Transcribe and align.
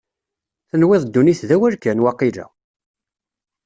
Tenwiḍ 0.69 1.03
ddunit 1.03 1.41
d 1.49 1.51
awal 1.55 1.75
kan, 1.83 2.03
waqila? 2.03 2.45